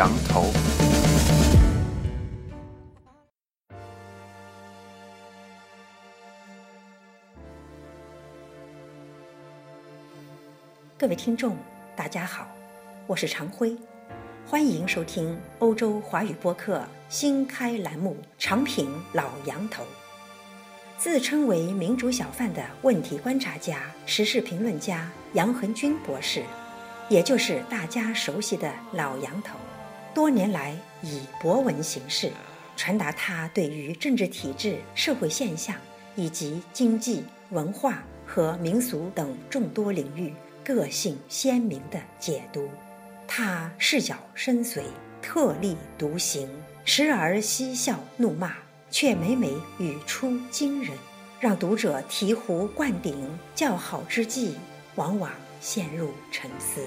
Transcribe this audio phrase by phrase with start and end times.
[0.00, 0.46] 羊头。
[10.96, 11.54] 各位听众，
[11.94, 12.48] 大家好，
[13.06, 13.76] 我是常辉，
[14.46, 19.82] 欢迎收听欧洲华语播客新开栏目《长评老杨头》。
[20.96, 26.42] 自称为民主小贩的问题观察家、时事评论家杨恒军博士，
[27.10, 29.58] 也就是大家熟悉的老杨头，
[30.14, 32.30] 多年来以博文形式
[32.76, 35.76] 传达他对于政治体制、社会现象
[36.16, 40.32] 以及经济、文化和民俗等众多领域
[40.64, 42.68] 个性鲜明的解读。
[43.26, 44.82] 他视角深邃，
[45.22, 46.48] 特立独行，
[46.84, 48.52] 时而嬉笑怒骂。
[48.92, 50.98] 却每每语出惊人，
[51.38, 54.56] 让读者醍醐灌顶、叫好之际，
[54.96, 56.80] 往往陷入沉思。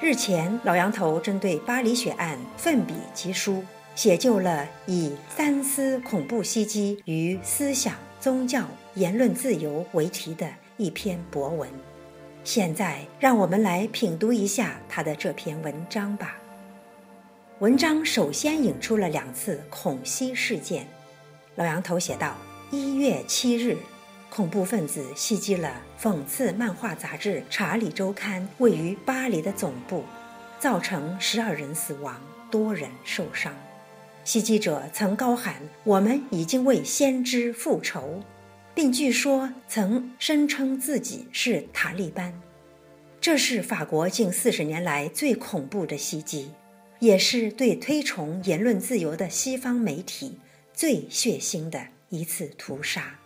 [0.00, 3.64] 日前，老杨头针对巴黎血案奋笔疾书，
[3.96, 11.68] 写就了以“三思恐怖袭击与思想、宗教、言论自由”为题的一篇博文。
[12.44, 16.36] 现在，让我们来品读一下他的这篇文章吧。
[17.58, 20.86] 文章首先引出了两次恐袭事件。
[21.56, 22.36] 老杨头写道
[22.70, 23.76] ：“一月七日，
[24.30, 30.04] 恐怖分子袭击了讽刺漫画杂志《查理周刊》位于巴黎的总部，
[30.60, 33.54] 造成十二人死亡，多人受伤。
[34.24, 38.22] 袭击者曾高喊‘我们已经为先知复仇’，
[38.74, 42.32] 并据说曾声称自己是塔利班。
[43.20, 46.52] 这是法国近四十年来最恐怖的袭击，
[47.00, 50.38] 也是对推崇言论自由的西方媒体。”
[50.78, 53.18] 最血腥的一次屠杀，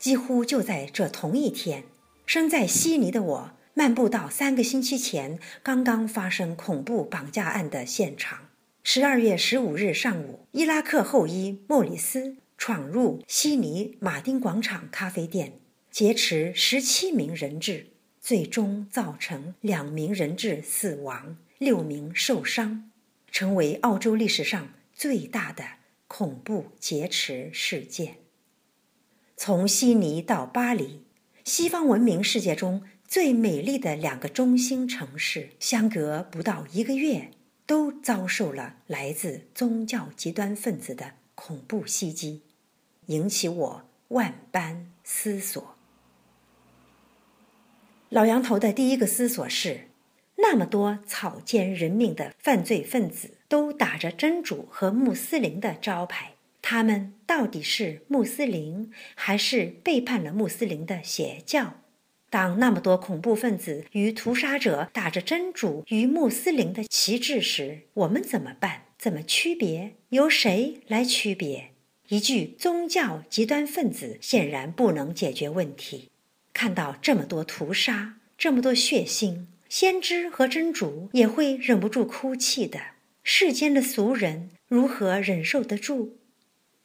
[0.00, 1.84] 几乎就在这同一天，
[2.24, 8.48] 身在悉尼的我漫步到三个星期前刚刚发生恐怖绑架案的现场。
[8.82, 15.60] 十二月十五日上午，伊拉克后裔莫里斯闯入悉尼马丁广场咖啡店，
[15.90, 17.88] 劫持十七名人质，
[18.22, 22.90] 最终造成两名人质死亡，六名受伤，
[23.30, 25.64] 成为澳洲历史上最大的。
[26.08, 28.16] 恐怖劫持事件。
[29.42, 31.00] 从悉尼到巴黎，
[31.46, 37.30] 西方文明世界中最美丽的两个中心城市，相隔不到一个月，
[37.64, 42.42] 都遭受了来自宗教极端分子的恐怖袭击，
[43.06, 45.74] 引起我万般思索。
[48.10, 49.86] 老杨头的第一个思索是。
[50.42, 56.32] 那么多草菅人命的犯罪分子都打着真主和穆斯林的招牌，
[56.72, 61.80] 他们到底是穆斯林还是背叛了穆斯林的邪教？
[62.30, 68.82] 当那么多恐怖分子与屠杀者打着真主与穆斯林的旗帜时，我们怎么办？
[68.96, 69.96] 怎么区别？
[70.10, 71.70] 由谁来区别？
[72.06, 76.12] 一句宗教极端分子显然不能解决问题。
[76.52, 79.46] 看到这么多屠杀，这么多血腥。
[79.68, 82.80] 先知和真主也会忍不住哭泣的，
[83.24, 86.18] 世间的俗人如何忍受得住？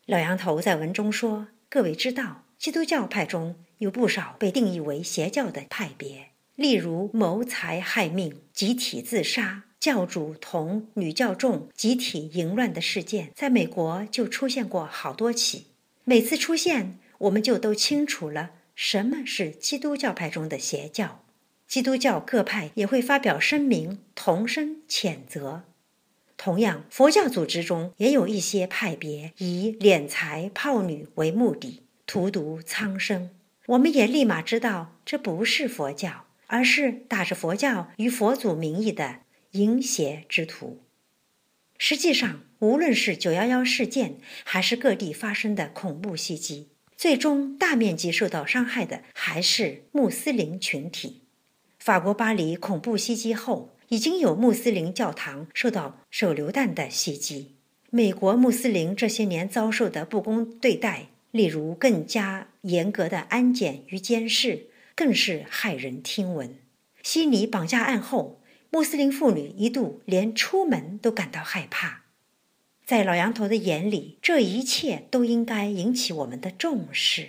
[0.08, 15.72] 老杨头在文中说：“各位知道，基督教派中有不少被定义为邪教的派别，例如谋财害命、集体自杀、教主同女教众集体淫乱的事件，在美国就出现过好多起。
[16.04, 21.24] 每次出现，我们就都清楚了什么是基督教派中的邪教。”
[21.68, 25.64] 基督教各派也会发表声明，同声谴责。
[26.45, 33.31] 同样，佛教组织中也有一些派别以敛财泡女为目的，荼毒苍生。
[33.66, 39.22] 我们也立马知道，这不是佛教，而是打着佛教与佛祖名义的
[39.53, 40.83] 淫邪之徒。
[41.79, 51.24] 实际上，无论是九幺幺事件，还是各地发生的恐怖袭击，最终大面积受到伤害的还是穆斯林群体。
[51.80, 57.56] 法国巴黎恐怖袭击后，已经有穆斯林教堂受到手榴弹的袭击。
[57.90, 66.56] 美国穆斯林这些年遭受的不公对待，例如更加严格的安检与监视，更是骇人听闻。
[67.04, 72.04] 悉尼绑架案后，穆斯林妇女一度连出门都感到害怕。
[72.86, 77.28] 在老杨头的眼里，这一切都应该引起我们的重视。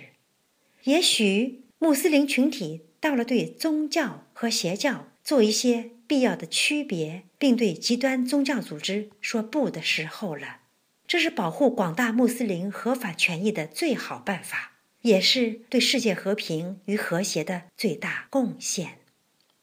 [0.83, 2.81] 也许穆斯林群体。
[2.99, 10.61] 到了对宗教和邪教做一些必要的区别，并对极端宗教组织说不的时候了。
[11.05, 18.99] 这是保护广大穆斯林合法权益的最好办法，也是对世界和平与和谐的最大贡献。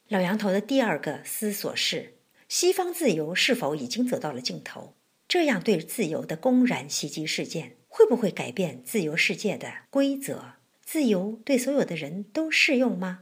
[0.07, 2.15] 老杨头的第二个思索是：
[2.47, 4.95] 西方自由是否已经走到了尽头？
[5.27, 10.53] 这样对自由的公然袭击事件，会不会改变自由世界的规则？
[10.83, 13.21] 自由对所有的人都适用吗？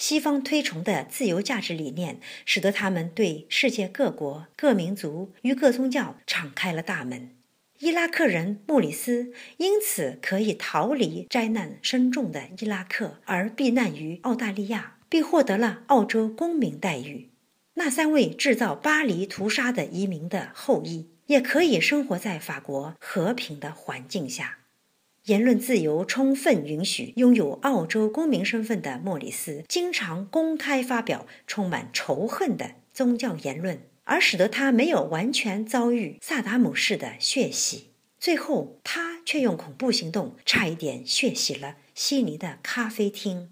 [0.00, 7.36] 西方推崇的自由价值理念，使得他们对世界各国、各民族与各宗教敞开了大门。
[7.80, 17.28] 伊拉克人穆里斯因此可以逃离灾难深重的伊拉克，而避难于澳大利亚，并获得了澳洲公民待遇。
[17.74, 24.59] 那三位制造巴黎屠杀的移民的后裔，也可以生活在法国和平的环境下。
[25.26, 37.90] 言论自由充分允许拥有澳洲公民身份的莫里斯，经常公开发表充满仇恨的宗教言论，而使得他没有完全遭遇萨达姆式的血洗。
[38.18, 43.50] 最后，他却用恐怖行动差一点血洗了悉尼的咖啡厅。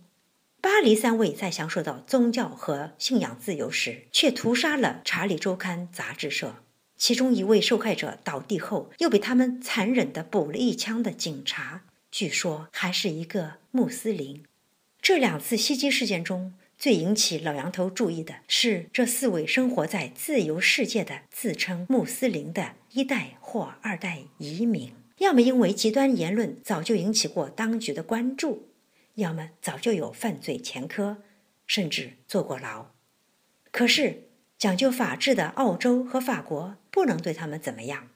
[0.60, 6.56] 巴黎三位在享受到宗教和信仰自由时，却屠杀了《查理周刊》杂志社。
[6.98, 14.44] 其中一位受害者倒地后，又被他们残忍地补了一枪的警察，据说还是一个穆斯林。
[15.00, 28.68] 这两次袭击事件中最引起老杨头注意的是，这四位生活在自由世界的自称穆斯林的一代或二代移民，要么因为极端言论早就引起过当局的关注。
[29.14, 31.18] 要么早就有犯罪前科，
[31.66, 32.86] 甚至坐过牢。
[33.70, 34.24] 可是
[34.56, 38.08] 讲究法治的澳洲和法国不能对他们怎么样。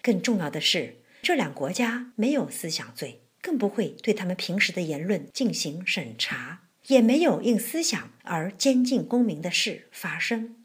[0.00, 10.56] 更重要的是，这两国家没有思想罪，更不会对他们平时的言论进行审查，也没有因思想而监禁公民的事发生。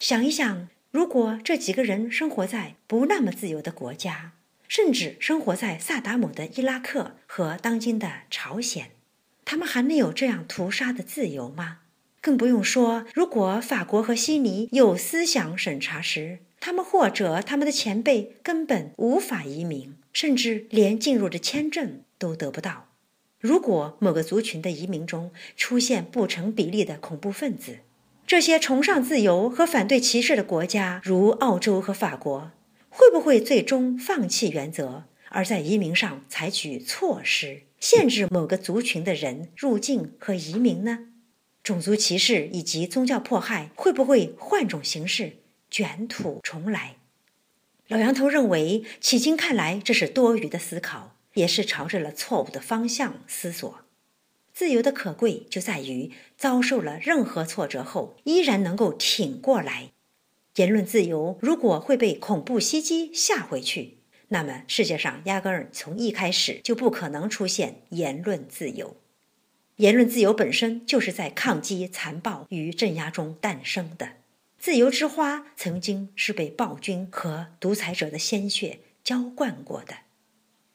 [0.00, 4.32] 想一想，如果这几个人生活在不那么自由的国家，
[4.66, 8.90] 甚至生活在萨达姆的伊拉克和当今的朝鲜。
[9.44, 11.82] 他们还能有这样屠杀的自由吗？
[12.20, 22.88] 更不用说，如果法国和悉尼有思想审查时，他们或者他们的前辈根本无法移民，甚至连进入的签证都得不到。
[23.38, 27.78] 如果某个族群的移民中出现不成比例的恐怖分子，
[28.26, 32.50] 这些崇尚自由和反对歧视的国家，如澳洲和法国，
[32.88, 37.60] 会不会最终放弃原则，而在移民上采取措施？
[37.78, 41.10] 限制某个族群的人入境和移民呢？
[41.62, 45.36] 种族歧视以及宗教迫害会不会换种形式
[45.70, 46.96] 卷土重来？
[47.88, 53.80] 老杨头认为，迄今看来这是多余的思考，也是朝着了错误的方向思索。
[54.52, 59.90] 自由的可贵就在于遭受了任何挫折后依然能够挺过来。
[60.54, 63.98] 言论自由如果会被恐怖袭击吓回去。
[64.28, 68.96] 那么，世界上压根儿从一开始就不可能出现言论自由。
[69.76, 74.14] 言论自由本身就是在抗击残暴与镇压中诞生的。
[74.58, 79.98] 自由之花曾经是被暴君和独裁者的鲜血浇灌过的。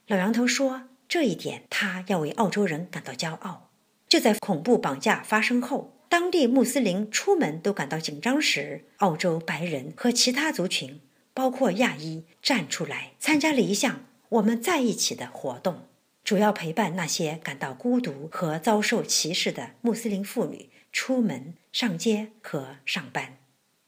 [0.08, 3.70] 老杨头说，这一点他要为澳洲人感到骄傲。
[4.08, 11.02] 就在恐怖绑架发生后，当地穆斯林出门都感到紧张时，澳洲白人和其他族群。
[11.34, 15.88] 包括亚裔站出来参加了一项我们在一起的活动，
[16.26, 23.38] 主要陪伴那些感到孤独和遭受歧视的穆斯林妇女出门、上街和上班。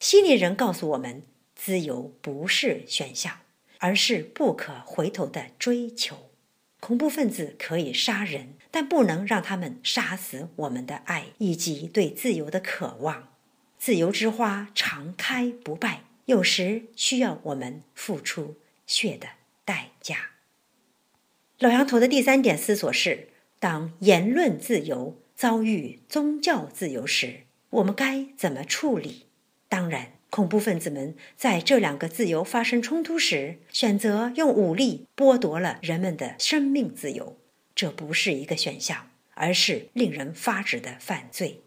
[0.04, 1.24] 悉尼人告诉我们，
[1.56, 3.40] 自由不是选项，
[3.78, 6.30] 而是不可回头的追求。
[6.82, 13.30] 恐怖分子可以杀人，但不能让他们杀死我们的爱以及对自由的渴望。
[13.78, 16.02] 自由之花常开不败。
[16.26, 19.28] 有时需要我们付出血的
[19.64, 20.32] 代价。
[21.60, 29.28] 老杨头的第三点思索是：当言论自由遭遇宗教自由时，我们该怎么处理？
[29.74, 37.40] 当然，恐怖分子们在这两个自由发生冲突时，选择用武力剥夺了人们的生命自由，
[37.74, 41.62] 这不是一个选项，而是令人发指的犯罪。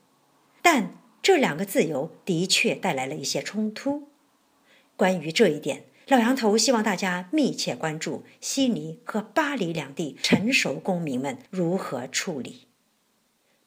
[0.63, 4.09] 但这两个自由的确带来了一些冲突。
[4.95, 12.69] 关于这一点，老杨头希望大家密切关注悉尼和巴黎两地成熟公民们如何处理。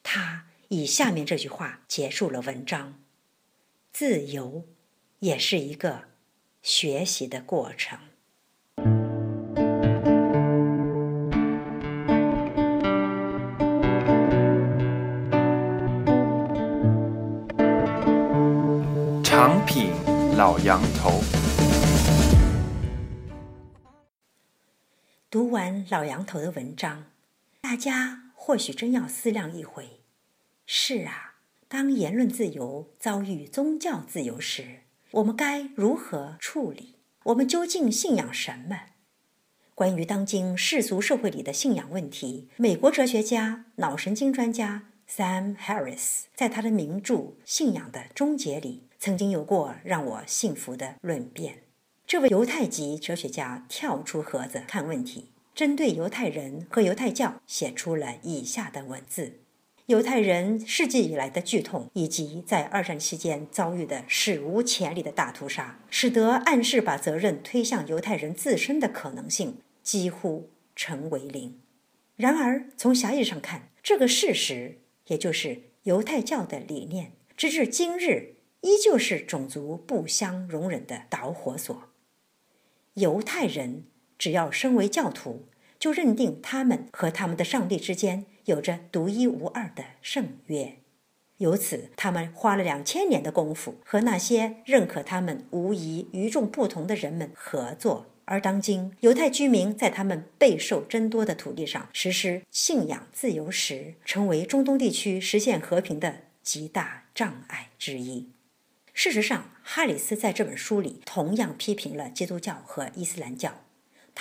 [0.02, 2.98] 他以下面这句话结束了文章
[3.92, 4.66] ：“自由
[5.20, 6.04] 也是一个
[6.62, 7.98] 学习的过程。”
[19.24, 19.90] 长品。
[20.36, 21.20] 老杨头
[25.28, 27.10] 读完老杨头的文章，
[27.60, 30.00] 大家或许真要思量一回。
[30.64, 31.29] 是啊，
[31.70, 34.80] 当言论自由遭遇宗教自由时，
[35.12, 36.96] 我们该如何处理？
[37.26, 38.86] 我们究竟信仰什么？
[39.76, 51.62] 关于当今世俗社会里的信仰问题，美国哲学家、脑神经专家 Sam Harris 在他的名著《信仰的终结》里，曾经有过让我信服的论辩。
[52.04, 59.39] 这位犹太籍哲学家跳出盒子看问题，针对犹太人和犹太教写出了以下的文字。
[59.90, 71.58] 犹太人世纪以来的剧痛，以及在二战期间遭遇的史无前例的大屠杀，使得暗示把责任推向犹太人自身的可能性几乎成为零。
[72.14, 74.78] 然而，从狭义上看，这个事实，
[75.08, 81.88] 也就是犹太教的理念，直至今日依旧是种族不相容忍的导火索。
[82.94, 85.46] 犹太人只要身为教徒，
[85.80, 88.26] 就认定他们和他们的上帝之间。
[88.46, 90.78] 有着独一无二的圣约，
[91.36, 98.06] 由此他们花了两千年的功夫和那些认可他们无疑与众不同的人们合作。
[98.24, 108.30] 而当今犹太居民在他们备受争夺的土地上实施信仰自由时，成为中东地区实现和平的极大障碍之一。
[108.92, 113.60] 事实上，哈里斯在这本书里同样批评了基督教和伊斯兰教。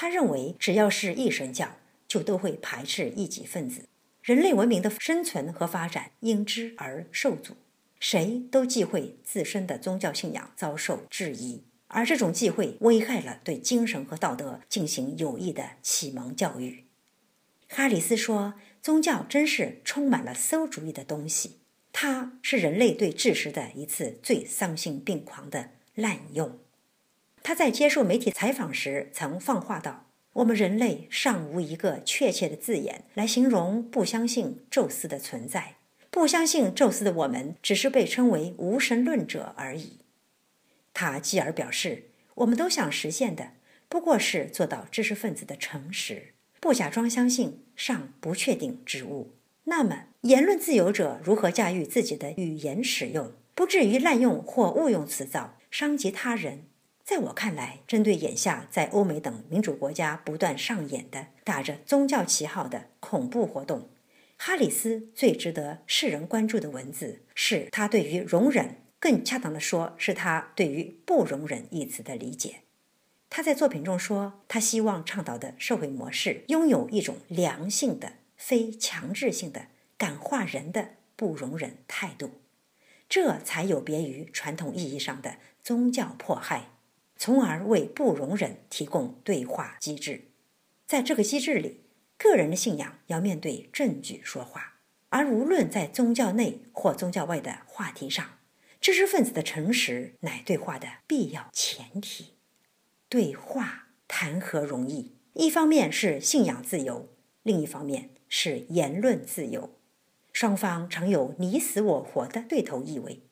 [0.02, 1.76] 他认为，只要是一神教，
[2.08, 3.82] 就都会排斥异己分子。
[4.24, 7.58] 人类文明的生存和发展因之而受阻，
[8.00, 16.86] 谁都忌讳自身的宗教信仰遭受质疑，而这种忌讳危害了对精神和道德进行有益的启蒙教育。
[17.68, 21.58] 哈里斯说：“宗教真是充满了馊主意的东西，
[21.92, 26.58] 它是人类对知识的一次最丧心病狂的滥用。”
[27.50, 30.06] 他在接受媒体采访时曾放话道。
[30.34, 35.78] 我们人类尚无一个确切的字眼来形容不相信宙斯的存在。
[36.12, 39.94] 不相信宙斯的我们，只是被称为无神论者而已。
[40.94, 43.54] 他继而表示，我们都想实现的，
[43.88, 49.34] 不过是做到知识分子的诚实，不假装相信尚不确定之物。
[49.64, 56.66] 那么，言论自由者如何驾驭自己的语言使用，不至于滥用或误用词藻，伤及他人？
[57.10, 63.90] 在我看来，针对眼下在欧美等民主国家不断上演的打着宗教旗号的恐怖活动，
[64.38, 72.58] 哈里斯最值得世人关注的文字是他对于容忍，更恰当的说，是他对于不容忍一词的理解。
[73.28, 82.30] 他在作品中说，他希望倡导的社会模式拥有一种良性的、非强制性的感化人的不容忍态度，
[83.10, 86.66] 这才有别于传统意义上的宗教迫害。
[87.20, 90.30] 从而为不容忍提供对话机制，
[90.88, 91.82] 在这个机制里，
[92.18, 98.40] 个人的信仰要面对证据说话，而无论在宗教内或宗教外的话题上，
[98.80, 102.36] 知识分子的诚实乃对话的必要前提。
[103.10, 105.18] 对话谈何容易？
[105.34, 107.10] 一方面是信仰自由，
[107.44, 109.78] 另一方面是言论自由，
[110.32, 113.24] 双方常有你死我活的对头意味。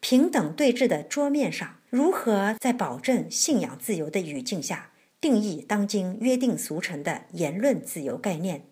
[0.00, 4.90] 平等对峙的桌面上，如何在保证信仰自由的语境下
[5.20, 8.62] 定义当今约定俗成的言论自由概念？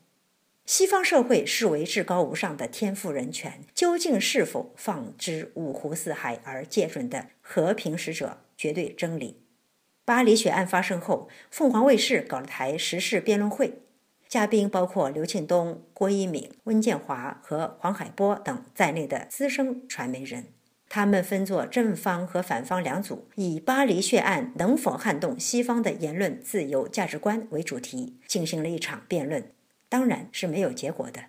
[0.66, 9.42] 西方社会视为至高无上的天赋人权，究竟是否放之五湖四海而皆准的和平使者绝对真理？
[10.04, 13.82] 巴黎血案发生后，凤凰卫视搞了台时事辩论会，
[14.26, 20.53] 嘉宾包括刘庆东、郭一敏、温建华和黄海波等在内的资深传媒人。
[20.94, 29.50] 他们分作正方和反方两组，以巴黎血案能否撼动西方的言论自由价值观为主题，进行了一场辩论，
[29.88, 31.24] 当然是没有结果的。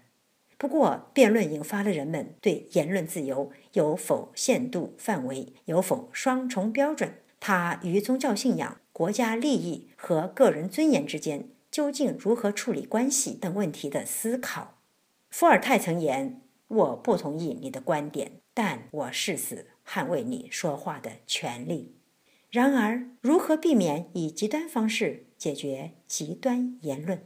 [0.59, 14.77] 不过，辩论引发了人们对言论自由有否限度范围、有否双重标准、它与宗教信仰、国家利益和个人尊严之间究竟如何处理关系等问题的思考。
[15.31, 21.93] 伏尔泰曾言：“我不同意你的观点。”但我誓死捍卫你说话的权利。
[22.49, 27.19] 然而，如何避免以极端方式解决极端言论？《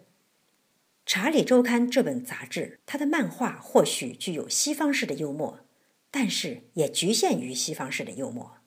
[1.06, 5.60] 查理周刊》这本杂志，它的漫画或许具有西方式的幽默，
[6.10, 8.58] 但是也局限于西方式的幽默。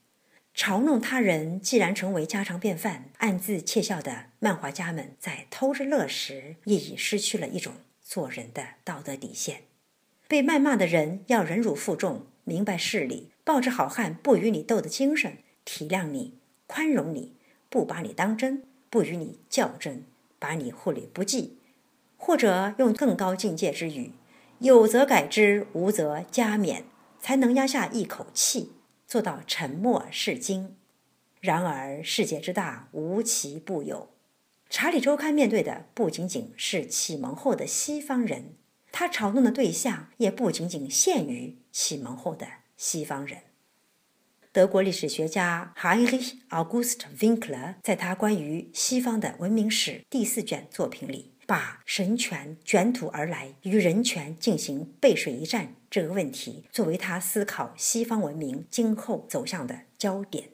[0.54, 9.62] 嘲弄他人既然成为家常便饭，暗自窃笑的漫画家们在偷着乐时，亦已失去了一种做人的道德底线。
[10.28, 12.26] 被谩骂的人要忍辱负重。
[12.44, 17.34] 明白事理，抱着好汉不与你斗的精神，体谅你，宽容你，
[17.68, 20.04] 不把你当真，不与你较真，
[20.38, 21.58] 把你忽略不计，
[22.16, 24.12] 或者用更高境界之语，
[24.58, 26.82] 有则改之，无则加勉，
[27.20, 28.72] 才能压下一口气，
[29.06, 30.76] 做到沉默是金。
[31.40, 34.08] 然而世界之大，无奇不有。
[34.68, 38.56] 查理周刊面对的不仅仅是启蒙后的西方人，
[38.90, 43.38] 他嘲弄的对象也不仅仅限于启蒙后的西方人。
[44.52, 60.50] 德国历史学家 Heinrich August Winkler 在他关于西方的文明史第四卷作品里，把神权卷土而来与人权进行背水一战这个问题作为他思考西方文明今后走向的焦点。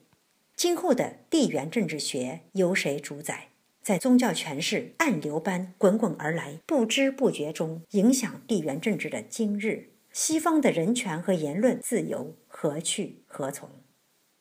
[0.54, 3.48] 今后的地缘政治学由谁主宰？
[3.82, 13.68] 在宗教权势暗流般滚滚而来、不知不觉中影响地缘政治的今日，西方的人权和言论自由何去何从？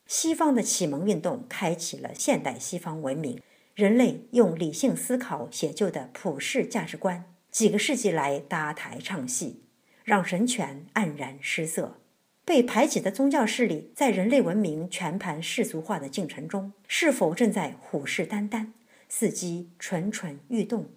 [0.06, 3.40] 西方的启蒙运动开启了现代西方文明，
[3.74, 9.64] 人类用理性思考写就的普世价值观，几个世纪来搭台唱戏，
[10.04, 12.00] 让神权黯然失色。
[12.44, 18.68] 被排挤的宗教势力在人类文明全盘世俗化的进程中，是否正在虎视眈眈？
[19.10, 20.88] 伺机蠢蠢欲动，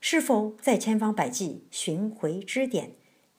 [0.00, 2.92] 是否在千方百计寻回支点，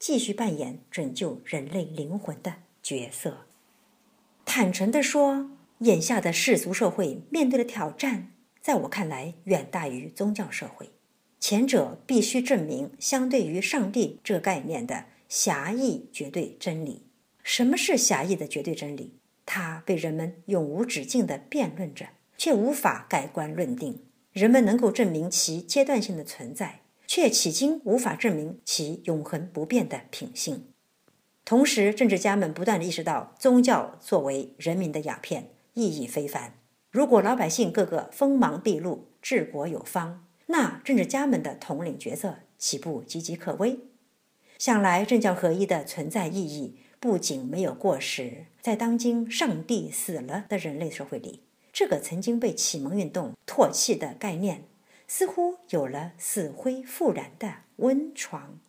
[0.06, 3.46] 继续扮演拯救人类灵魂的角色？
[4.44, 10.90] 坦诚地说，眼下的世俗社会面对的挑战，在我看来远大于宗教社会。
[11.40, 17.04] 前者必须证明相对于上帝这概念的狭义绝对真理。
[17.42, 19.14] 什么是狭义的绝对真理？
[19.46, 24.04] 它被人们永无止境地辩论着，却无法盖棺论定。
[24.34, 26.82] 人们能够证明其阶段性的存在，
[27.16, 30.70] 却迄今无法证明其永恒不变的品性。
[31.46, 36.56] 同时，政治家们不断意识到，宗教作为人民的鸦片意义非凡。
[36.90, 43.82] 如果老百姓个个锋芒毕露、治国有方，那政治家们的统领角色岂不岌岌可危？
[44.58, 51.44] 想来，政教合一的存在意义不仅没有过时，在当今“上帝死了”的人类社会里。
[51.72, 54.64] 这个曾经被启蒙运动唾弃的概念，
[55.16, 58.60] 似乎有了死灰复燃的温床。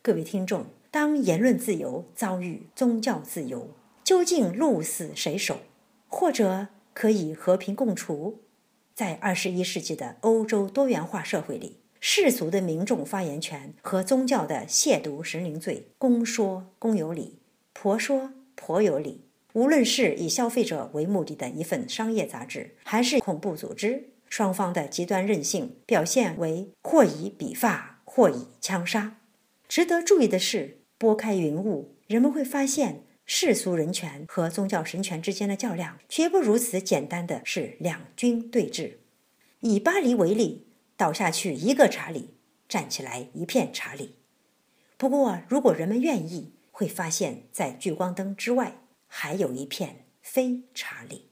[0.00, 3.68] 各位听众，当言论自由遭遇宗教自由，
[4.02, 5.58] 究竟鹿死谁手？
[6.08, 8.38] 或者可以和平共处？
[8.94, 17.36] 在二十一世纪的欧洲多元化社会里，世俗的民众发言权和宗教的亵渎神灵罪，公说公有理，
[17.74, 19.26] 婆说婆有理。
[19.52, 29.18] 无论是以消费者为目的的一份商业杂志，还是恐怖组织，双方的极端任性表现为或以笔发，或以枪杀。
[29.68, 38.98] 值得注意的是，拨开云雾，人们会发现世俗人权和宗教神权之间的较量，绝不如此简单的是两军对峙。
[39.60, 42.34] 以巴黎为例，倒下去一个查理，
[42.68, 44.16] 站起来一片查理。
[44.96, 48.78] 不过，如果人们愿意，会发现，在聚光灯之外。
[49.08, 51.30] 还有一片非查理，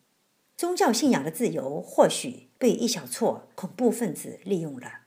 [0.56, 5.00] 宗教信仰的自由或许被一小撮恐怖分子利用了，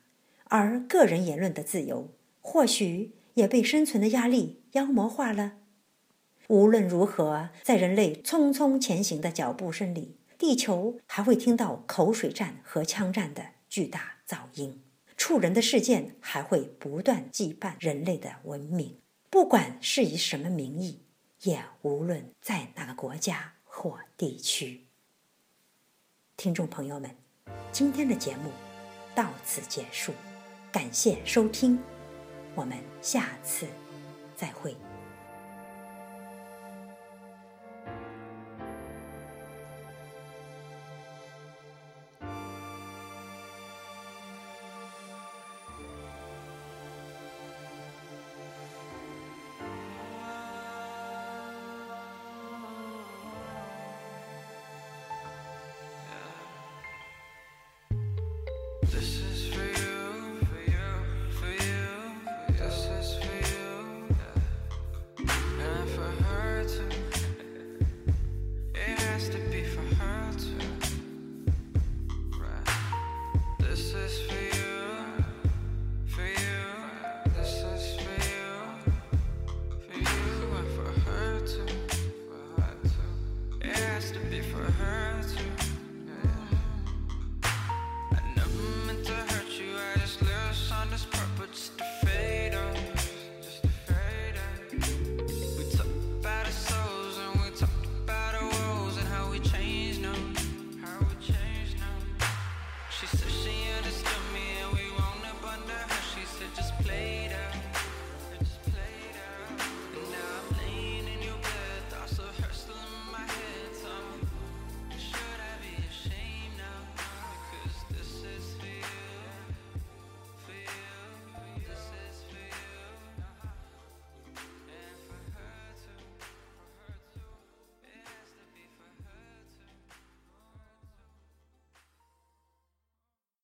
[0.46, 5.58] 而个人言论的自由或许也被生存的压力妖魔化了。
[6.48, 14.82] 无论如何，在人类匆匆前行的脚步声里，地球还会听到口水战和枪战的巨大噪音，
[15.18, 21.02] 触人的事件还会不断羁绊人类的文明，不管是以什么名义。
[21.44, 24.88] 也无论在哪个国家或地区，
[26.36, 27.16] 听众朋友们，
[27.72, 28.52] 今天的节目
[29.14, 30.14] 到此结束，
[30.72, 31.80] 感谢收听，
[32.56, 33.68] 我们下次
[34.36, 34.76] 再会。